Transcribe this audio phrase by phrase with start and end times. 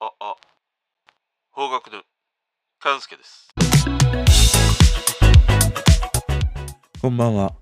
[0.00, 0.36] あ、あ、
[1.50, 2.04] 方角の
[2.78, 3.48] 勘介です。
[7.02, 7.52] こんばんは。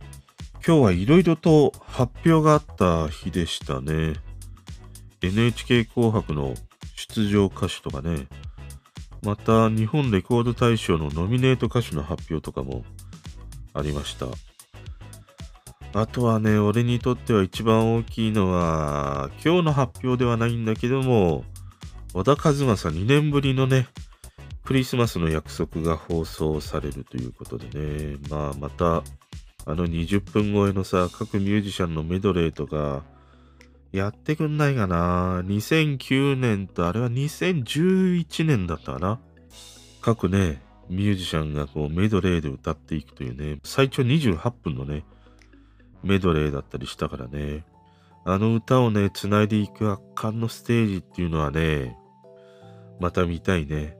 [0.56, 4.16] 今日はいろいろと発表があった日でしたね。
[5.22, 6.52] NHK 紅白の
[6.94, 8.26] 出場歌手とかね、
[9.22, 12.84] また日本レコード大賞のノミネート歌手の発表とかも
[13.72, 14.26] ありました。
[15.98, 21.46] あとはね、俺にとっては一番大きいのは、今日の発表ではないんだけども、
[22.12, 23.88] 小田和正2年ぶりのね、
[24.64, 29.02] クリスマスの約束が放送されるということでね、まあまた、
[29.64, 33.04] あの20分超えのさ、各ミュージシャンのメドレーとか、
[33.92, 39.20] やってくんないかな ?2009 年とあれは2011年だったかな
[40.00, 45.04] 各ね、ミュージシャンがこうメドレーで歌っていくというね、最長28分のね、
[46.02, 47.64] メドレーだったりしたからね。
[48.28, 51.96] あの歌をね、繋いでいく圧巻のステージっていうのはね、
[53.00, 53.96] また見たいね。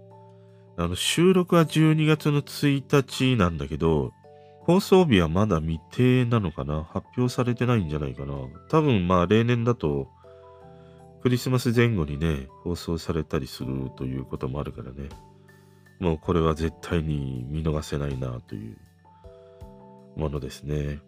[0.77, 4.13] あの、収録は12月の1日なんだけど、
[4.63, 6.83] 放送日はまだ未定なのかな？
[6.83, 8.35] 発表されてないんじゃないかな
[8.69, 10.09] 多分まあ例年だと
[11.23, 15.09] クリスマス前後にね、放送されたりするということもあるからね。
[16.01, 18.77] もうこれは絶対に見逃せないなという
[20.17, 21.01] ものですね。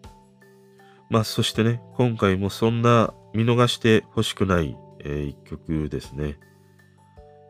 [1.09, 6.37] まあそしてね、今回もそんな見逃してほしくない、えー一曲ですね。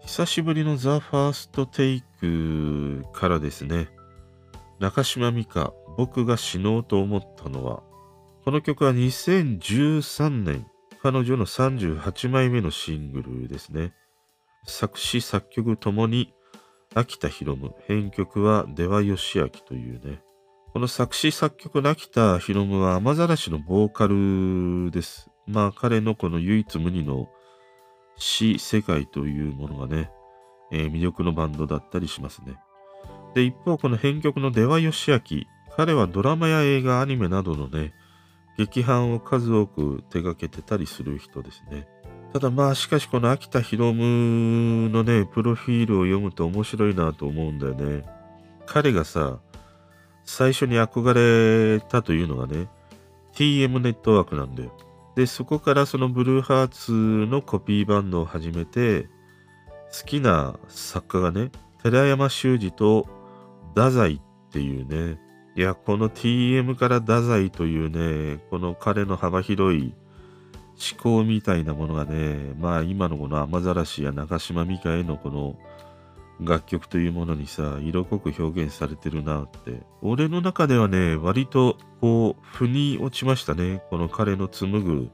[0.02, 3.90] 久しぶりのザ・ファーストテイクからですね、
[4.80, 7.84] 中島美嘉、僕が死のうと思ったのは、
[8.46, 10.66] この曲は2013年、
[11.04, 13.94] 彼女の38枚目のシングルですね。
[14.66, 16.34] 作詞作曲ともに
[16.96, 20.22] 秋田博夢、編曲は出羽義明というね。
[20.72, 25.32] この作詞作曲の秋田博夢は雨ざらしのボーカルです。
[25.48, 27.28] まあ彼のこの唯一無二の
[28.18, 30.12] 詩世界というものがね、
[30.72, 32.54] えー魅力のバンドだったりしますね。
[33.34, 35.20] で、一方、この編曲の出羽義明、
[35.76, 37.92] 彼はドラマや映画、アニメなどのね、
[38.56, 41.88] 劇伴を数多く手掛けてたりする人ですね。
[42.32, 48.04] ただまあ、しかしこの秋田博夢のね、プロフィールを読むと面白いなと思うんだよね。
[48.68, 49.40] 彼がさ、
[50.30, 52.68] 最初に憧れたというのがね、
[53.34, 54.72] TM ネットワークなんだよ。
[55.16, 59.10] で、そこからそのブルーハーツのコピーバンドを始めて、
[59.92, 61.50] 好きな作家がね、
[61.82, 63.08] 寺山修司と
[63.70, 65.20] 太宰っていうね、
[65.56, 69.96] いや、この TM から太宰というね、この彼の幅広い
[70.94, 75.58] 思考みたいなものがね、まあ今のこの雨ざらしや中島美嘉へのこの
[76.40, 79.82] 楽曲というものにさ、色濃く表現されてるなって。
[80.02, 83.82] 俺の中ではね、割とこう、腑に落ちましたね。
[83.90, 85.10] この彼の紡ぐ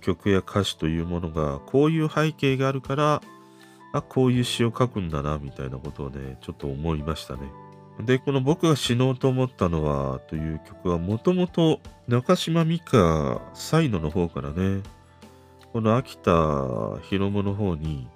[0.00, 3.22] 曲や歌詞というものが、こういう背景があるから、
[3.92, 7.42] あ、こういう詩を書くんだな、みたいなことをね、ちょっと思いましたね。
[8.00, 14.82] で、この僕が死のうと思ったのは、という曲は、もともと中島美嘉サイノの方からね、
[15.72, 16.32] この秋田
[17.02, 18.08] 博夢の方に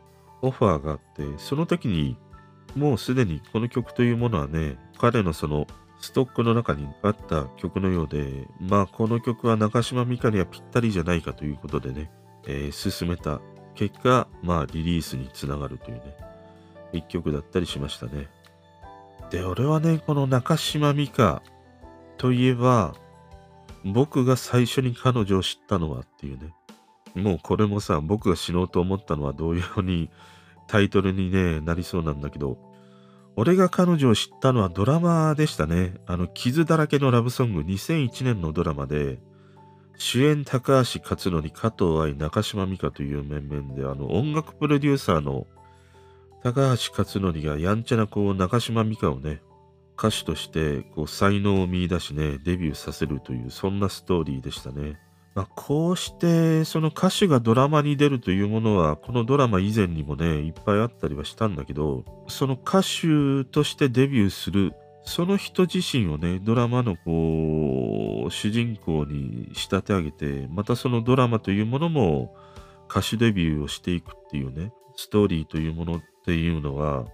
[0.43, 2.17] オファーがあって、その時に
[2.75, 5.67] もうすでにこの曲というものはね、彼のその
[6.01, 12.11] ストックの中にあった曲のようで、まあこの曲は中島美嘉にはぴったりじゃないかということでね、
[12.47, 13.41] えー進めた
[13.75, 16.03] 結果、まあリリースにつながるというね、
[16.93, 18.29] 一曲だったりしましたね。
[19.31, 21.43] で、俺はね、この中島美嘉
[22.19, 22.95] といえば、
[23.85, 26.55] 僕が最初に彼女を知ったのはっていうね。
[27.15, 30.11] もうこれもさ、僕が死のうと思ったのは同様に
[30.67, 32.59] タイトルにね、なりそうなんだけど、
[33.37, 35.95] 俺が彼女を知ったのはドラマでしたね。
[36.07, 39.19] あの、傷だらけのラブソング2001年のドラマで、
[39.97, 45.47] 主演高橋克典、加藤愛、中島美嘉という面々で、あの、音楽プロデューサーの
[46.43, 49.41] 高橋克典がやんちゃなこう中島美嘉をね、
[49.97, 54.99] 歌手としてこう才能を見出しね、デビューさせるという、そんなストーリーでしたね。
[55.35, 64.73] まあ、こうして、その歌手がドラマに出るというものは、このドラマ以前にもね、いっぱいあったりはしたんだけど、その歌手としてデビューする、
[65.05, 72.35] その人自身をね、ドラマのこう、主人公に仕立て上げて、またそのドラマというものも
[72.89, 77.07] 歌手デビューをしていくっていうね、ストーリーというものっていうのは、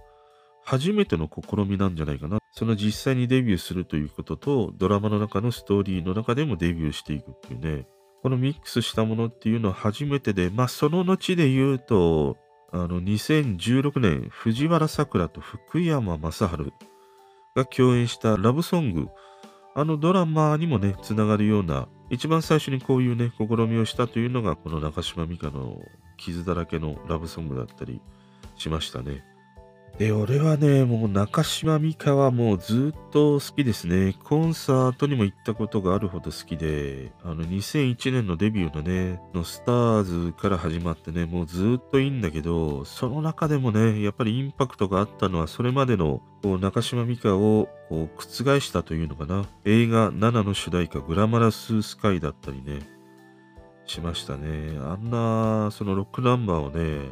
[0.63, 2.37] 初めての試みなんじゃないかな。
[2.53, 7.87] その実際にデビューするということと、ドラマの中のストーリーの中でもデビューしていくっていうね、
[8.21, 12.37] このミックスしたものっていうのは初めてで、まあその後で言うと、
[12.71, 16.47] あの2016年、藤原さくらと福山雅治
[17.55, 19.07] が共演したラブソング、
[19.73, 25.81] あのドラマにもね、つながるような、一番最初にこういうね、試みをしたというのが、この中島美嘉の
[26.17, 28.01] 傷だらけのラブソングだったり
[28.55, 29.30] しましたね。
[29.97, 34.15] で、俺はね、もう中島美嘉はもうずっと好きですね。
[34.23, 49.45] コンサートにも行ったことがあるほど好きで、あの2001年のデビューのね、のスターズから始まってね、もうずっといいんだけど、その中でもね、やっぱりインパクトがあったのは、それまでのこう中島美嘉をこう覆したというのかな。
[49.65, 52.79] 映画7の主題歌、グラマラススカイだったりね、
[53.85, 54.79] しましたね。
[54.79, 57.07] あんな、そのロックナンバーをね、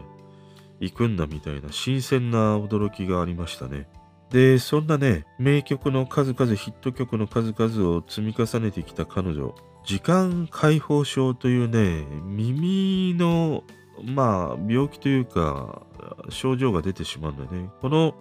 [0.80, 3.88] 行くんだみたいな新鮮な驚きがありましたね。
[4.32, 9.56] で、そんなね、名曲の数々、ヒット曲の数々を積み重ねてきた彼女、
[9.86, 13.64] 時間解放症というね、耳の、
[14.04, 15.82] まあ、病気というか、
[16.30, 17.70] 症状が出てしまうんだよね。
[17.82, 18.14] この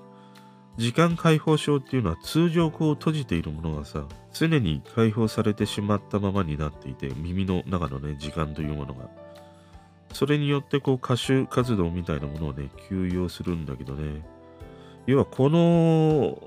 [0.78, 9.10] 時間解放症っていうのは通常こう閉じているものがさ、常に解放されてしまったままになっていて、耳の中のね、時間というものが。
[10.12, 14.22] それによってこう歌手活動みたいなものをね、休養するんだけどね。
[15.06, 16.43] 要はこの、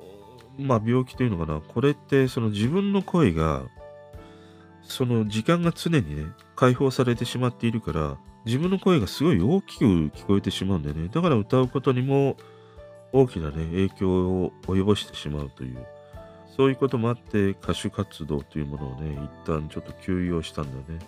[0.57, 3.63] まあ病気というのかな、これってその自分の声が、
[4.83, 6.25] その時間が常にね、
[6.55, 11.07] 解放されてしまっているから、自分の声がすごい大きく聞こえてしまうんだよね。
[11.07, 12.37] だから歌うことにも
[13.13, 15.85] 大きなね、影響を及ぼしてしまうという、
[16.55, 21.05] そういうこともあって歌手活動というものをね、一旦ちょっと休養したんだよね。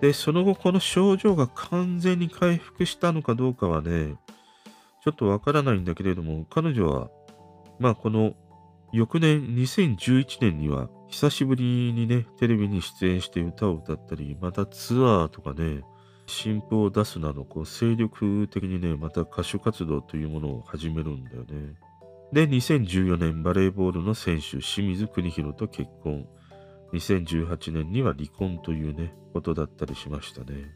[0.00, 4.14] で、その後この症状が完全に回復したのかどうかはね、
[5.02, 7.10] ちょっとわからないんだけれども、彼女は、
[7.78, 8.34] まあこの
[8.92, 15.82] 翌年2011年には久しぶりにね、テレビに出演して歌を歌ったり、またツアーとかね、
[16.26, 21.74] 新譜を出すなど、こう精力的にね、また歌手活動というものを始めるんだよね。
[22.32, 26.26] で、2014年バレーボールの選手、清水邦弘と結婚。
[26.92, 30.70] 2018年には離婚というね、ことだったりしましたね。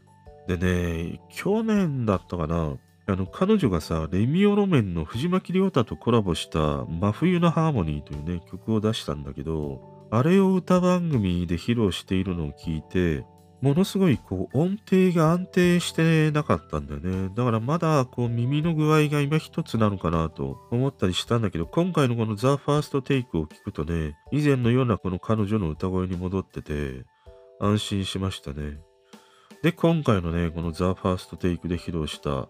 [0.47, 2.77] でね、去年だったかな、
[3.07, 13.25] あの、彼女がさ、レミオロメンの藤巻亮太とコラボした真冬のハーモニーというね、曲を出したんだけど、あれを歌番組で披露しているのを聞いて、
[13.61, 17.31] ものすごいこう音程が安定してなかったんだよね。
[17.35, 27.05] だからまだこう耳の具合が今一つなのかなと思ったりしたんだけど、今回のこのザ・ファーストテイクを聞くとね、以前のようなこの彼女の歌声に戻ってて、
[27.59, 28.79] 安心しましたね。
[29.61, 32.49] で、今回のね、このザ・ファーストテイクで披露した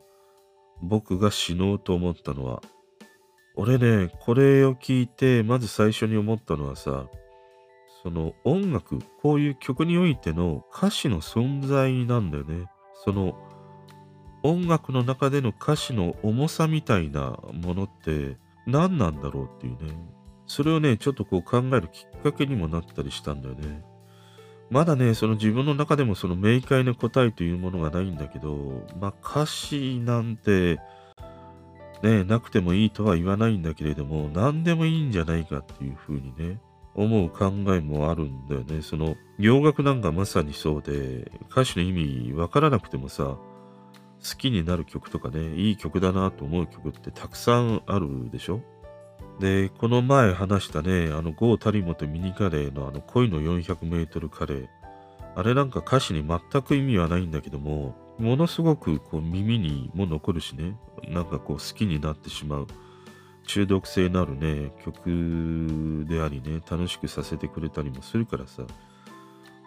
[0.81, 2.61] 僕が死のうと思ったのは、
[3.57, 7.07] 俺ね、これを聞いて、まず最初に思ったのはさ、
[8.03, 12.67] その音楽、こういう曲においての歌詞の存在なんだよね。
[13.05, 13.35] その
[14.43, 19.93] 音楽の中での歌詞の重さみたいなものって何なんだろうっていうね。
[20.47, 23.83] それをね、ちょっとこう考えるきっかけにもなったりしたんだよね。
[24.71, 30.79] まだね、その自分の中でもその明快な答えというものがないんだけど、まあ歌詞なんて
[32.01, 36.59] ね、なくてもいいとは言わないんだけれども、何でもいいんじゃないかっていうふうにね、
[36.93, 38.81] 思う考えもあるんだよね。
[38.81, 43.39] その洋楽なんかまさにそうで歌詞の意味わからなくてもさ好
[44.37, 48.61] きになる曲とかねいい曲だなと思う曲ってたくさんあるでしょ？
[49.39, 54.67] でこの前話したねあのゴー・タリモとミニカレーのあの恋の 400m カレー。
[55.33, 60.77] あれなんか歌詞に全く意味はないんだけどもものすごくこう耳にも残るしね。
[61.07, 62.67] なんかこう好きになってしまう。
[63.51, 68.63] 中毒性のあるね、曲でありね、楽しくさせてくれたりもするからさ。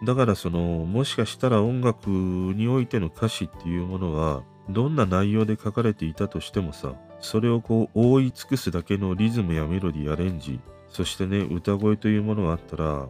[0.03, 13.07] だからその、もしかしたら音楽においての歌詞っていうものは、どんな内容で書かれていたとしてもさ、それをこう覆い尽くすだけのリズムやメロディー、アレンジ、そしてね、歌声というものがあったら、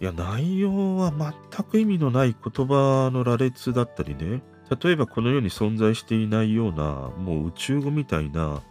[0.00, 4.42] いや、内容は全く意味のない言葉の羅列だったりね、
[4.82, 8.62] 例えばこの世に存在していないような、もう宇宙語みたいな、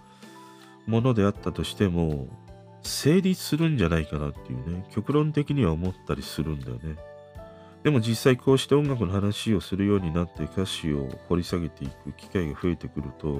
[0.87, 2.27] ものであったとしても、
[2.81, 6.95] 成立するんじゃないかなっていうね、極論的には思ったりするんだよね。
[7.83, 13.39] でも実際こうして音楽の話をするようになって歌詞を掘り下げていく機会が増えてくると、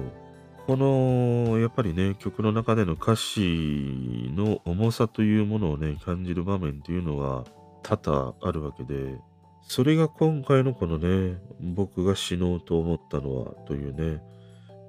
[0.66, 7.44] このやっぱりね、曲の中での歌詞の重さというものをね、感じる場面っていうのは
[7.82, 9.18] 多々あるわけで、
[9.62, 14.22] それが今回のこのね、僕が死のうと思ったのはというね、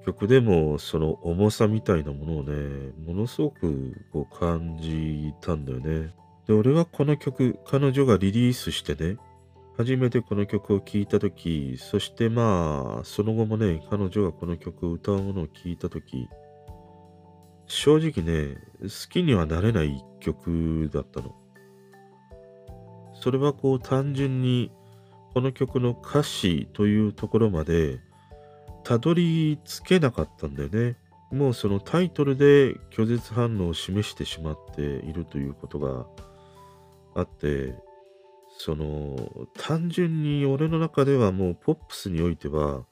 [0.04, 6.12] 曲でもその重さみたいなものをね、ものすごくこう感じたんだよね。
[6.46, 9.18] で、俺はこの曲、彼女がリリースしてね、
[9.76, 16.28] 初めてこの曲を聴いたとき、そしてまあ、その後もね、彼女がこの曲を歌うものを聴いたとき、
[17.66, 21.34] 正直ね、好きにはなれない曲だったの。
[23.14, 24.72] それはこう単純に、
[25.34, 28.00] この曲の歌詞というところまで、
[28.90, 30.96] たどり着けなかったんだよね。
[31.30, 36.06] もうそのタイトルで拒絶反応を示してしまっているということが
[37.14, 37.72] あって、
[38.58, 42.84] その単純に俺の中ではもうポップスにおいては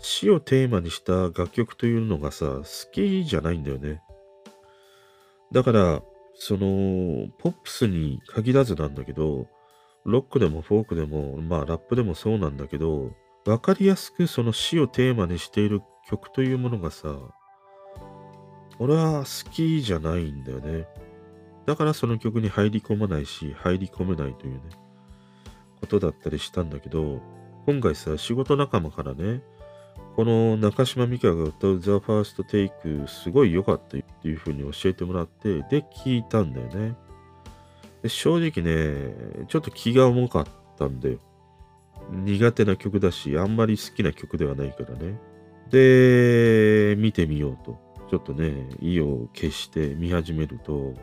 [0.00, 4.00] 死をテーマにした楽曲というのがさ、好きじゃないんだよね。
[5.50, 6.00] だから、
[6.34, 9.48] その、ポップスに限らずなんだけど、
[10.04, 13.10] ロックでもフォークでも、まあラップでもそうなんだけど、
[13.48, 17.16] わかりやすくその死をテーマにしている曲というものがさ、
[18.78, 20.86] 俺は好きじゃないんだよね。
[21.64, 24.60] だからその曲に入り込まないし、入り込めないというね、
[25.80, 27.22] ことだったりしたんだけど、
[27.64, 29.42] 今回さ、仕事仲間からね、
[30.14, 36.96] この中島美嘉が歌う The First Take すごい良かったっていう風に教えてもらって、で、聞いたんだよね。
[38.02, 41.16] で正直ね、ちょっと気が重かったんで、
[42.10, 45.18] 苦手な曲だし、あんまり好きな曲ではないからね。
[45.70, 47.78] で、見てみようと。
[48.10, 50.94] ちょっとね、意を消して見始めると、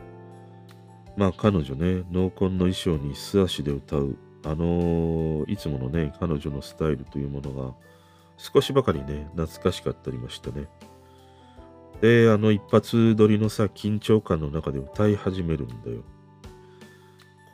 [1.16, 7.74] まあ彼女ね、濃紺の衣装に素足で歌う、あの、いつものね、彼女のスタイルというものが、
[8.36, 10.66] 少しばかりね、懐かしかったりましたね。
[12.00, 16.02] で、あの一発撮りのさ、緊張感の中で歌い始めるんだよ。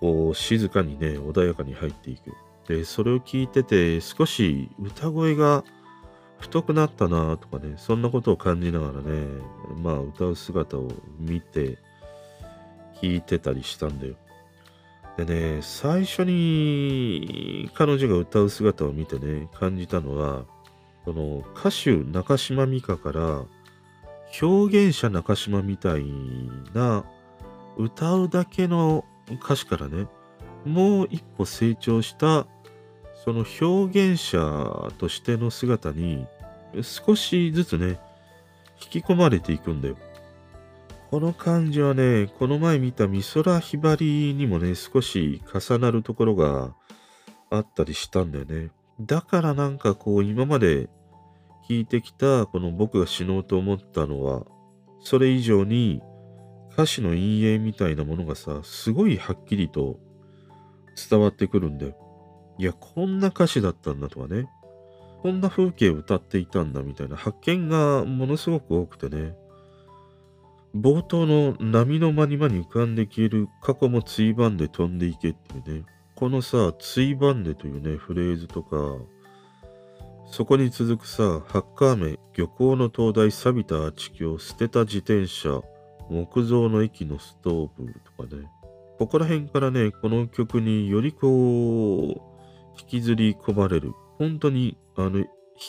[0.01, 2.33] こう、静かにね、穏やかに入っていく。
[2.69, 5.65] で、それを聞いてて、少し歌声が
[6.39, 9.27] 太くなったなとかね、そんなことを感じながらね、
[9.83, 10.89] まあ歌う姿を
[11.19, 11.79] 見て、
[13.01, 14.15] 聞いてたりしたんだよ。
[15.17, 20.45] でね、最初に彼女が歌う姿を見てね、感じたのは、
[21.05, 23.45] その歌手中島美嘉から
[24.41, 26.05] 表現者中島みたい
[26.73, 27.05] な
[27.77, 30.07] 歌うだけの歌詞からね、
[30.65, 32.47] もう一歩成長した
[33.25, 36.27] その表現者としての姿に
[36.83, 38.01] 少しずつね、
[38.83, 39.97] 引き込まれていくんだよ。
[41.11, 46.75] この感じはね、この前見た美空ひばりにもね、少し重なるところが
[47.51, 48.71] あったりしたんだよね。
[49.01, 50.89] だからなんかこう今まで
[51.69, 54.45] 聞いてきたこの僕が死のうと思ったのは、
[55.01, 56.01] それ以上に
[56.73, 60.01] 歌詞の陰影みたいなものがさ、すごいはっきりと
[61.09, 62.02] 伝わってくるんだよ。
[62.59, 64.49] いや、こんな歌詞だったんだとかね。
[65.23, 69.37] こんな風景を歌っていたんだみたいな発見がものすごく多くてね。
[70.75, 75.85] 冒頭の波の間に間に浮かんで消える過去もついばんで飛んでいけっていうね。
[76.15, 78.77] このさ、ついばんでというね、フレーズとか、
[80.27, 85.61] そこに続くさ、ハッカーメ、漁港の灯台、錆びた地球、捨てた自転車、
[86.09, 88.49] 木造の駅のストーブとかね。
[88.99, 92.32] ここら辺からね、この曲によりこう、
[92.81, 93.93] 引きずり込まれる。
[94.19, 95.27] 本当に、あの、引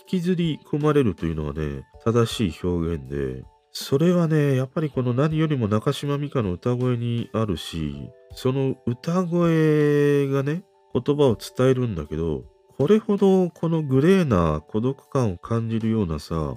[0.08, 12.44] きずり込まれるというのはね、正しい表現で、それはね、やっぱりこの何よりも中島美嘉の歌声にあるし、その歌声がね、言葉を伝えるんだけど、
[12.78, 16.56] これほどこのグレーな孤独感を感じるようなさ、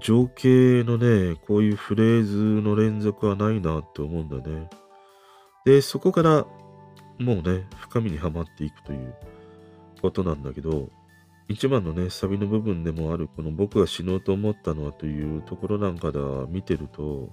[0.00, 4.68] 情景のね、こういうフレーズの連続はないなって思うんだね。
[5.64, 6.46] で、そこから
[7.18, 9.14] もうね、深みにはまっていくという
[10.04, 10.90] ことなんだけど、
[11.48, 16.18] 一番のね、サビの部分でもある、この僕が死のうと思ったのはというところなんかで
[16.48, 17.30] 見てると、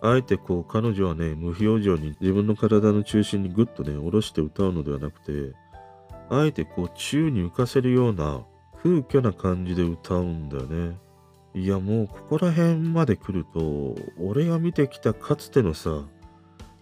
[0.00, 5.54] あえてこう、彼女はね、無表情に自分の体の中心にぐっとね、下ろして歌うのではなくて、
[6.30, 8.40] あえてこう、宙に浮かせるような
[8.82, 10.96] 空虚な感じで歌うんだよね。
[11.54, 16.04] いや、もうここら辺まで来ると、俺が見てきたかつてのさ、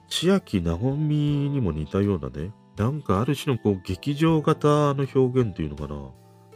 [0.09, 6.01] 千秋直美にも似たようなね、なんかある種のこう劇場型の表現っていうのかな。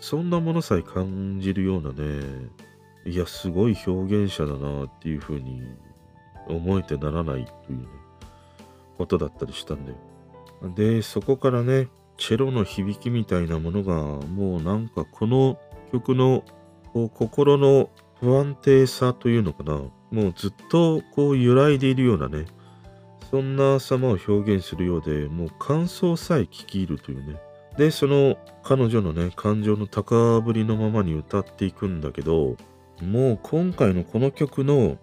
[0.00, 2.48] そんなものさえ感じるようなね、
[3.04, 5.60] いや、すごい表現者だなっていうふうに
[6.48, 7.88] 思えてならないというね、
[8.96, 9.98] ことだったりしたんだよ。
[10.74, 13.94] で、そこからね、チェロの響きみたいなものが、
[14.26, 15.58] もうなんかこの
[15.92, 16.42] 曲の
[16.94, 19.74] こう心の不安定さというのかな、
[20.10, 22.46] もうずっとこう揺らいでいるようなね、
[23.34, 27.40] そんな様を表現するようで、もう感想さえ聞き入るというね。
[27.76, 32.56] で、その彼女のね、感情の高ぶりのままに歌っていくんだけど、
[33.02, 34.98] もう今回のこの曲の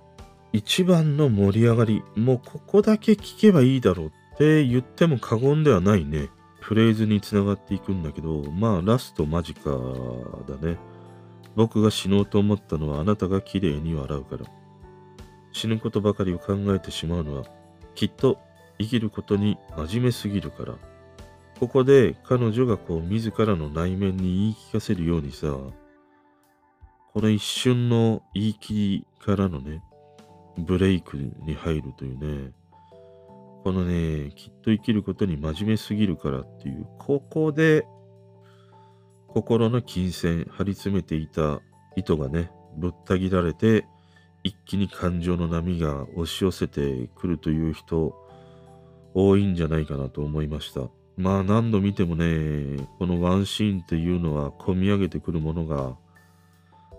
[0.54, 6.30] 一番の盛り上がり、もうここだけ聴けばいいだろうって言っても過言ではないね。
[6.62, 10.78] フレーズにつながっていくんだけど、まあラスト間近だね。
[11.58, 14.46] 僕が死のうと思ったのはあなたが綺麗に笑うから。
[15.52, 17.44] 死ぬことばかりを考えてしまうのは
[17.96, 18.38] きっと
[18.80, 20.76] 生きることに真面目すぎるから。
[21.60, 25.48] ここで彼女がこう自らの内面に言い聞かせるようにさ、
[27.14, 29.84] この一瞬の言い切りからのね、
[30.58, 32.52] ブレイクに入るというね、
[33.64, 37.86] このね、きっと生きることに真面目すぎるからっていう、ここで
[39.28, 41.62] 心の金銭張り詰めていた
[41.96, 43.86] 糸がね、ぶった切られて、
[44.44, 48.16] 一気に感情の波が押し寄せてくるという人、
[49.14, 50.90] 多いんじゃないかなと思いました。
[51.18, 55.96] まあ何度見てもね、このワンシーンっていうのは込み上げてくるものが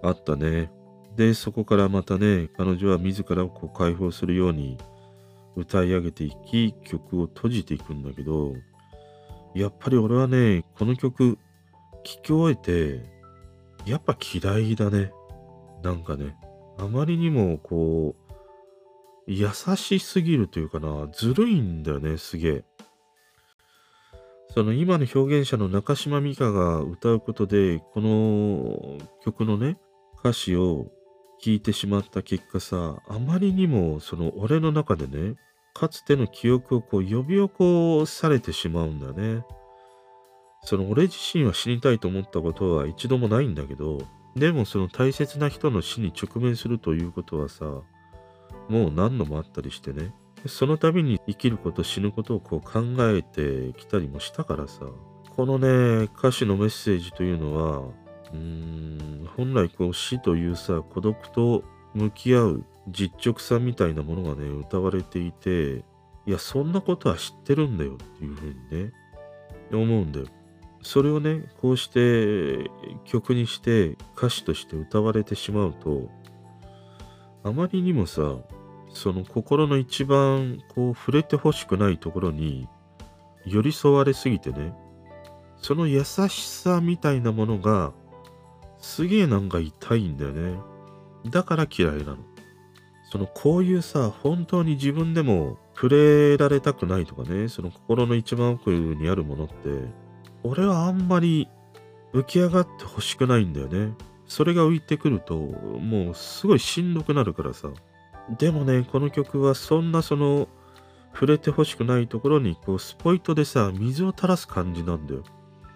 [0.03, 0.71] あったね。
[1.17, 4.79] で、そこからまたね、彼女は自らをこう解放するように
[5.57, 8.55] 歌い上げていき、曲を閉じていくんだけど、
[9.55, 11.39] やっぱり俺はね、この曲
[12.05, 13.05] 聴き終えて、
[13.85, 15.11] やっぱ嫌いだね。
[15.83, 16.37] なんかね、
[16.79, 18.33] あまりにもこう、
[19.26, 22.64] 優しすぎるというかな、ずるいんだよね、すげえ。
[24.55, 29.79] その今の表現者の中島美嘉が歌うことで、この曲のね、
[30.19, 30.87] 歌詞を
[31.43, 35.37] 聞いてしまった結果さ、あまりにもその俺の中でね、
[35.75, 39.45] かつての記憶をこう呼び起こされてしまうんだね。
[40.64, 43.99] その俺自身は死にたいと思ったことは一度もないんだけど、
[44.37, 47.65] でもその大切な人の死に直面するということはさ、
[48.69, 50.15] もう何度もあったりしてね、
[50.47, 54.87] その度に生きること死ぬことをこう考えてきたりもしたからさ、
[55.37, 57.79] このね、歌詞のメッセージというのは、
[58.33, 65.85] うーん、本来こう死というさ、孤独と向き合う実直さみたいなものがね、歌われていて、
[66.27, 68.93] いや、そんなことは知ってるんだよっていうふうにね、
[69.73, 70.27] 思うんだよ。
[70.83, 72.71] それをね、こうして
[73.05, 76.11] 曲にして歌詞として歌われてしまうと、
[77.45, 78.37] あまりにもさ、
[78.89, 82.69] その心の一番こう触れてほしくないところに
[83.47, 84.75] 寄り添われすぎてね、
[85.57, 87.93] その優しさみたいなものが
[88.79, 90.59] すげえなんか痛いんだよね。
[91.31, 92.17] だから嫌いなの。
[93.11, 100.02] そのこういうさ、本当に自分でも触れられたくないとかね、その心の一番奥にあるものって、
[100.44, 101.48] 俺はあんまり
[102.12, 103.94] 浮き上がってほしくないんだよね。
[104.26, 107.68] それが浮いてくると、もうすごいしんどくなるからさ。
[108.38, 110.48] でもね、この曲はそんなその、
[111.12, 115.22] 触れてほしくないところに、こう、スポイトでさ、水を垂らす感じなんだよ。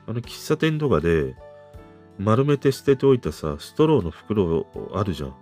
[0.06, 1.36] あの、喫茶店とかで、
[2.18, 5.34] 丸めて捨てておいたさ、ストローの袋あるじゃん。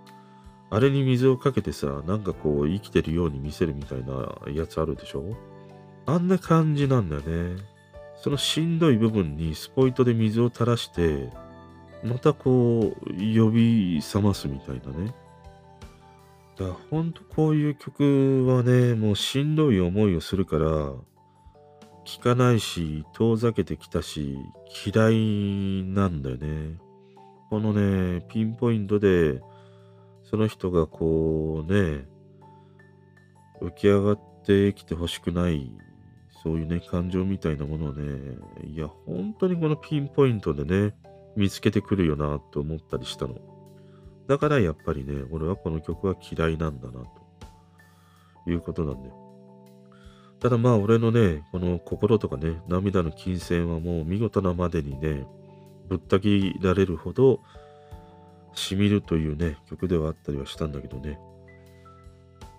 [0.70, 5.36] あれに水をかけてさ、なんかこう、生きてるように見せるみたいなやつあるでしょ
[6.06, 7.73] あんな感じなんだよね。
[8.24, 11.28] そのしんどい部分にスポイトで水を垂らして、
[12.02, 15.14] またこう、呼び覚ますみたいなね。
[16.56, 20.64] だからほんとこういう曲はね、もうしんどい思いをするから、
[22.06, 24.38] 聴かないし、遠ざけてきたし、
[24.86, 26.78] 嫌いなんだよね。
[27.50, 29.42] このね、ピンポイントで、
[30.22, 32.06] その人がこうね、
[33.60, 35.70] 浮き上がってきてほしくない
[36.44, 40.94] そういうね、感情みたいなものをね、いや、本当にこのピンポイントでね、
[41.36, 43.36] 見つけてくるよなと思ったりしたの。
[44.28, 47.00] だからやっぱりね、俺はこの曲は嫌いなんだな、
[48.44, 49.14] ということなんだよ。
[50.38, 55.26] ただまあ俺のね、この心とかね、涙の金銭はもう見事なまでにね、
[55.88, 57.40] ぶった切られるほど、
[58.52, 61.18] しみるというね、曲ではあったりはしたんだけどね。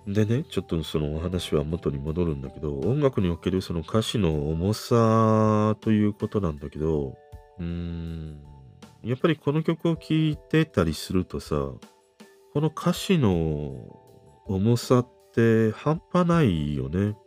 [0.08, 7.18] でね、ちょっとそのお話は元に戻るんだけど、音楽におけるその歌詞の重さということなんだけど、
[7.58, 8.40] うーん、
[9.04, 11.56] やっぱりこの曲を聴いてたりするとさ、
[12.54, 13.32] この歌詞の
[14.46, 17.18] 重さって半端ないよね。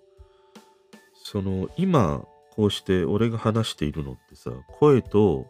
[1.15, 2.23] その今
[2.55, 5.47] こうして俺が話しているのってさ、声と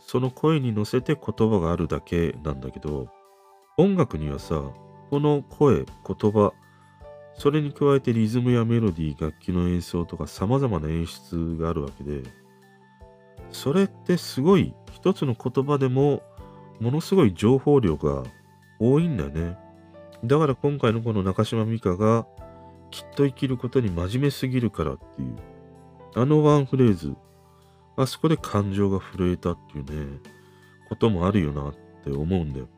[0.00, 3.08] その声に乗せて言葉があるだけなんだけど、
[3.78, 4.72] 音楽にはさ、
[5.10, 6.52] この声、言葉、
[7.34, 12.22] それに加えてリズムやメロディー、楽器の演奏とか様々な演出があるわけで、
[13.50, 16.22] それってすごい一つの言葉でも
[16.78, 18.22] ものすごい情報量が
[18.78, 19.58] 多いんだよね。
[20.24, 22.26] だから今回のこの中島美嘉が
[22.92, 25.36] きっと生きることに真面目すぎるからっていう、
[26.14, 27.16] あのワンフレーズ、
[27.96, 30.20] あそこで感情が震えたっていうね、
[30.88, 32.68] こともあるよなって思うんだよ。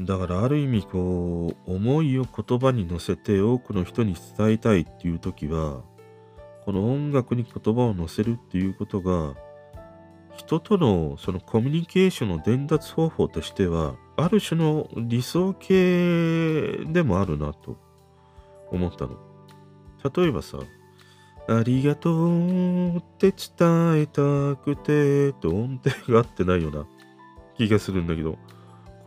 [0.00, 5.82] だからある意味こう思いを言葉に乗せて多くの人に伝えたいっていう時は
[6.64, 9.34] この音楽に言葉を乗せるっていうことが
[10.36, 17.78] 人とのそのコミュニケーションの伝達方法としてはある種の理想形でもあるなと
[18.70, 19.16] 思ったの。
[20.14, 20.58] 例えばさ
[21.48, 26.86] ありがとうって伝えたくてと音程が合ってないような
[27.56, 28.36] 気がするんだけど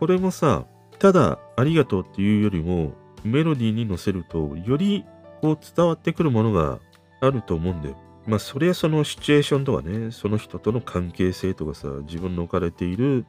[0.00, 0.64] これもさ、
[1.00, 2.92] ただありがとうっていうよりも、
[3.24, 5.04] メロディーに乗せると、より
[5.40, 6.78] こう伝わってくるものが
[7.20, 7.96] あると思うんだよ。
[8.26, 13.24] まあそれはそのシチュエーションとかね、その人との関係性とかさ、自分の置かれている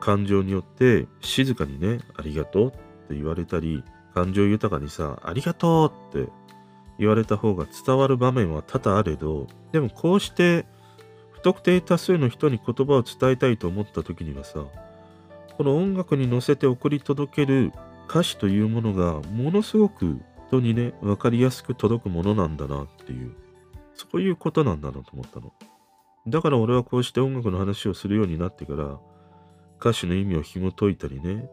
[0.00, 3.82] 感情によって静かにね、ありがとうって言われたり、
[4.14, 6.30] 感情豊かにさ、ありがとうって
[6.98, 10.66] 言われた方が伝わる場面は多々あれど、でもこうして
[11.32, 14.64] 不特定多数の人に言葉を伝えたいと思った時にはさ、
[15.56, 17.72] この音楽に乗せて送り届ける
[18.08, 23.34] 歌詞というものがものすごく人にね、わかりやすく届くものなんだなっていう、
[23.94, 25.52] そういうことなんだなと思ったの。
[26.28, 28.98] だから俺はこうして音楽の話をするようになってから、
[29.80, 31.48] 歌詞の意味を紐解いたりね、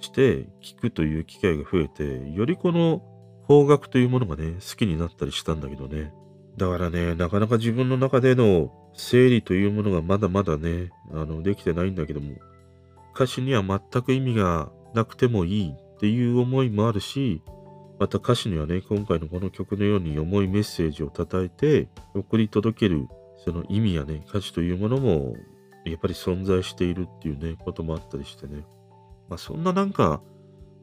[0.00, 3.02] して聞くという機会が増えて、よりこの
[3.44, 6.12] 方角というものがね、好きになったりしたんだけどね。
[6.56, 12.34] だからね、なかなか自分の中での整理というものがまだまだね、あの、できてないんだけども、
[13.18, 17.42] 歌詞には全く意味がなくてもいいっていう思いもあるし、
[17.98, 23.08] また歌詞にはね、今回のこの曲のように重いメッセージを叩いて送り届ける
[23.44, 25.34] その意味やね、歌詞というものも
[25.84, 28.64] やっぱり存在しているっていうね、こともあったりしてね。
[29.28, 30.22] まあそんななんか、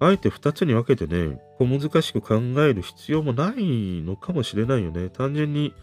[0.02, 5.08] あえて二つに分けてね、小難しく考える必要もないのかもしれないよね。
[5.08, 5.74] 単純に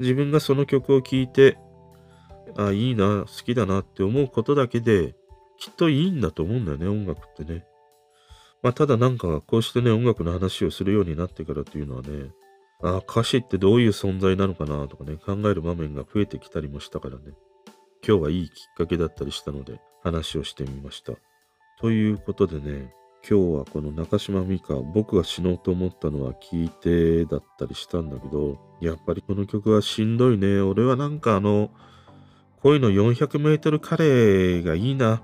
[0.00, 1.56] 自分がその曲を聴いて、
[2.58, 5.14] あ、いいな、好きだなって思うことだけで、
[5.58, 7.64] きっといいんだと思うんだよね、音楽ってね。
[8.62, 12.30] まあ、ただなんか、こうしてね、音楽の話をするようになってからっていうのはね、
[12.82, 17.22] あ歌詞ってどういう存在なのかなとかね、考える場面が増えてきたりもしたからね。
[18.06, 21.14] 今日はいいきっかけだったりしたので、話をしてみました。
[21.80, 22.92] ということでね、
[23.28, 30.60] 今日はこの中島美嘉、僕が死のうと思ったのは聞いてだったりしたんだけど、やっぱりこの曲はしんどいね。
[30.60, 31.70] 俺はなんかあの、
[32.62, 35.22] 恋の400メートルカレーがいいな。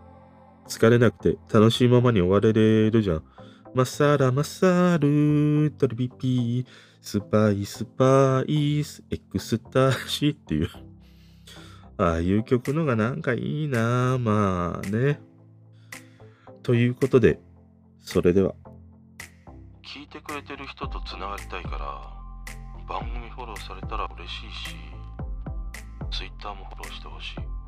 [0.69, 2.53] 疲れなくて楽しいままに終われ
[2.91, 3.25] るじゃん。
[3.75, 6.67] マサラマサルトリビピピ
[7.01, 10.71] スパイスパイスエクスタシーっていう。
[11.97, 15.21] ああいう曲のがなんかいいなまあね。
[16.63, 17.39] ということで、
[18.01, 18.55] それでは。
[19.83, 22.15] 聞いてくれてる人とつながりたいから
[22.89, 24.77] 番組フォローされたら嬉しいし
[26.11, 27.64] Twitter もフォローしてほしい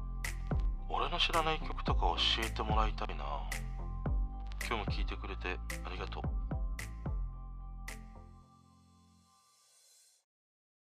[0.89, 3.25] 俺の知らない曲とか教えてもらいたいな。
[4.69, 6.56] 今日も聴いてくれてありがとう。